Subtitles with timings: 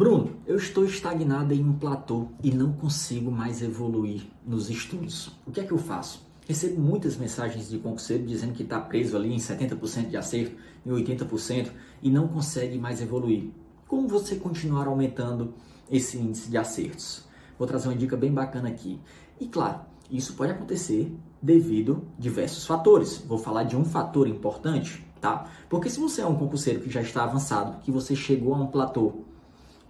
[0.00, 5.30] Bruno, eu estou estagnado em um platô e não consigo mais evoluir nos estudos.
[5.46, 6.26] O que é que eu faço?
[6.48, 10.90] Recebo muitas mensagens de concurseiro dizendo que está preso ali em 70% de acerto, em
[10.90, 11.70] 80%
[12.02, 13.50] e não consegue mais evoluir.
[13.86, 15.52] Como você continuar aumentando
[15.90, 17.26] esse índice de acertos?
[17.58, 18.98] Vou trazer uma dica bem bacana aqui.
[19.38, 19.80] E claro,
[20.10, 23.18] isso pode acontecer devido a diversos fatores.
[23.18, 25.50] Vou falar de um fator importante, tá?
[25.68, 28.66] Porque se você é um concurseiro que já está avançado, que você chegou a um
[28.66, 29.28] platô,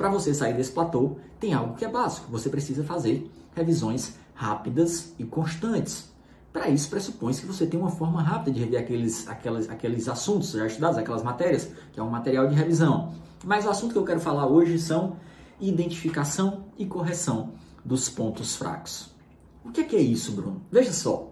[0.00, 2.32] para você sair desse platô, tem algo que é básico.
[2.32, 6.08] Você precisa fazer revisões rápidas e constantes.
[6.50, 10.52] Para isso, pressupõe que você tem uma forma rápida de rever aqueles, aqueles, aqueles assuntos
[10.52, 13.12] já estudados, aquelas matérias, que é um material de revisão.
[13.44, 15.18] Mas o assunto que eu quero falar hoje são
[15.60, 17.52] identificação e correção
[17.84, 19.14] dos pontos fracos.
[19.62, 20.62] O que é, que é isso, Bruno?
[20.72, 21.30] Veja só,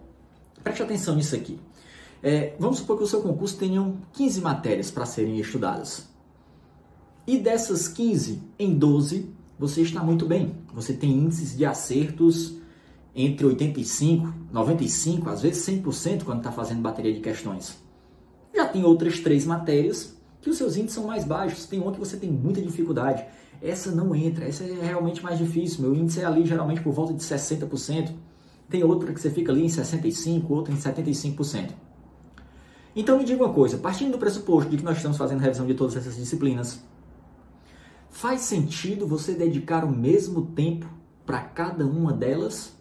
[0.63, 1.59] preste atenção nisso aqui.
[2.21, 6.07] É, vamos supor que o seu concurso tenha 15 matérias para serem estudadas.
[7.29, 9.29] E dessas 15, em 12,
[9.59, 10.55] você está muito bem.
[10.73, 12.55] Você tem índices de acertos
[13.15, 17.77] entre 85, 95, às vezes 100% quando está fazendo bateria de questões.
[18.51, 21.67] Já tem outras três matérias que os seus índices são mais baixos.
[21.67, 23.23] Tem uma que você tem muita dificuldade.
[23.61, 25.83] Essa não entra, essa é realmente mais difícil.
[25.83, 28.09] Meu índice é ali geralmente por volta de 60%.
[28.67, 31.69] Tem outra que você fica ali em 65%, outra em 75%.
[32.95, 35.75] Então me diga uma coisa, partindo do pressuposto de que nós estamos fazendo revisão de
[35.75, 36.79] todas essas disciplinas,
[38.09, 40.89] faz sentido você dedicar o mesmo tempo
[41.25, 42.73] para cada uma delas?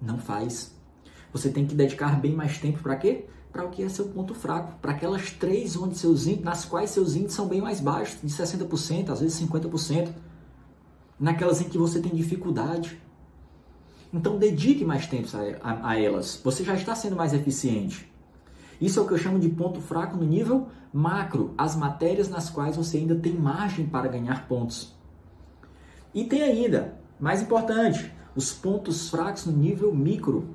[0.00, 0.74] Não faz.
[1.32, 3.26] Você tem que dedicar bem mais tempo para quê?
[3.50, 6.90] Para o que é seu ponto fraco, para aquelas três onde seus índices, nas quais
[6.90, 10.12] seus índices são bem mais baixos, de 60%, às vezes 50%,
[11.18, 13.00] naquelas em que você tem dificuldade.
[14.12, 16.40] Então dedique mais tempo a, a, a elas.
[16.44, 18.11] Você já está sendo mais eficiente.
[18.82, 22.50] Isso é o que eu chamo de ponto fraco no nível macro, as matérias nas
[22.50, 24.92] quais você ainda tem margem para ganhar pontos.
[26.12, 30.48] E tem ainda, mais importante, os pontos fracos no nível micro.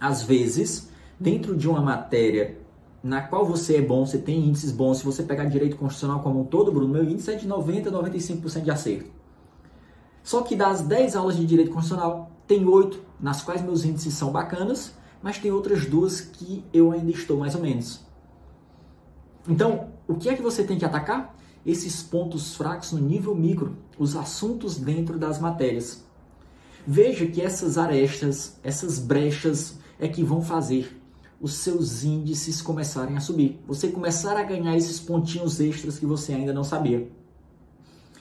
[0.00, 2.56] Às vezes, dentro de uma matéria
[3.02, 6.42] na qual você é bom, você tem índices bons, se você pegar direito constitucional como
[6.42, 9.10] um todo, Bruno, meu índice é de 90 a 95% de acerto.
[10.22, 14.30] Só que das 10 aulas de direito constitucional, tem 8 nas quais meus índices são
[14.30, 18.00] bacanas, mas tem outras duas que eu ainda estou mais ou menos.
[19.48, 21.36] Então, o que é que você tem que atacar?
[21.64, 26.04] Esses pontos fracos no nível micro, os assuntos dentro das matérias.
[26.86, 30.98] Veja que essas arestas, essas brechas é que vão fazer
[31.40, 33.60] os seus índices começarem a subir.
[33.66, 37.10] Você começar a ganhar esses pontinhos extras que você ainda não sabia.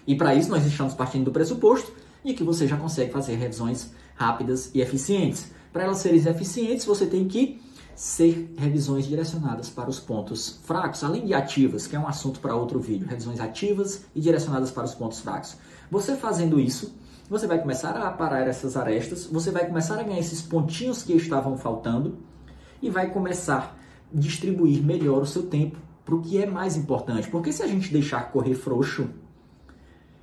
[0.08, 1.92] E para isso nós estamos partindo do pressuposto
[2.24, 5.52] de que você já consegue fazer revisões rápidas e eficientes.
[5.72, 7.62] Para elas serem eficientes, você tem que
[7.96, 12.56] ser revisões direcionadas para os pontos fracos, além de ativas, que é um assunto para
[12.56, 15.58] outro vídeo, revisões ativas e direcionadas para os pontos fracos.
[15.92, 16.96] Você fazendo isso,
[17.30, 21.14] você vai começar a parar essas arestas, você vai começar a ganhar esses pontinhos que
[21.14, 22.18] estavam faltando
[22.82, 23.78] e vai começar
[24.14, 27.30] a distribuir melhor o seu tempo para o que é mais importante.
[27.30, 29.10] Porque se a gente deixar correr frouxo,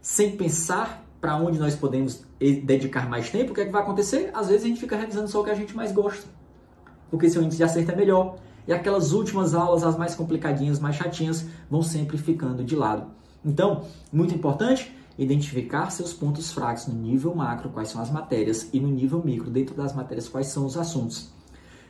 [0.00, 4.30] sem pensar para onde nós podemos dedicar mais tempo, o que é que vai acontecer?
[4.32, 6.24] Às vezes a gente fica revisando só o que a gente mais gosta,
[7.10, 8.36] porque seu índice de acerto é melhor.
[8.64, 13.08] E aquelas últimas aulas, as mais complicadinhas, mais chatinhas, vão sempre ficando de lado.
[13.44, 13.82] Então,
[14.12, 18.86] muito importante, identificar seus pontos fracos no nível macro, quais são as matérias, e no
[18.86, 21.32] nível micro, dentro das matérias, quais são os assuntos,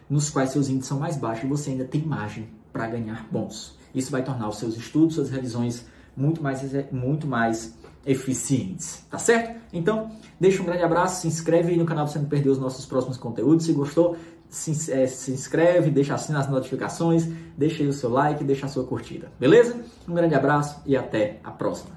[0.09, 3.77] nos quais seus índices são mais baixos e você ainda tem margem para ganhar bons.
[3.95, 5.85] Isso vai tornar os seus estudos, suas revisões
[6.17, 7.75] muito mais, muito mais
[8.07, 9.61] eficientes, tá certo?
[9.73, 12.59] Então, deixa um grande abraço, se inscreve aí no canal para você não perder os
[12.59, 13.67] nossos próximos conteúdos.
[13.67, 14.17] Se gostou,
[14.49, 18.85] se, é, se inscreve, deixa as notificações, deixa aí o seu like, deixa a sua
[18.85, 19.77] curtida, beleza?
[20.09, 21.97] Um grande abraço e até a próxima.